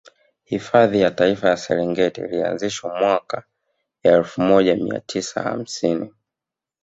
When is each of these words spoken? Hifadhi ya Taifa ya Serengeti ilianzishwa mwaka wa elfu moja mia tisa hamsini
Hifadhi 0.43 1.01
ya 1.01 1.11
Taifa 1.11 1.49
ya 1.49 1.57
Serengeti 1.57 2.21
ilianzishwa 2.21 2.99
mwaka 2.99 3.37
wa 4.03 4.11
elfu 4.11 4.41
moja 4.41 4.75
mia 4.75 4.99
tisa 4.99 5.41
hamsini 5.41 6.13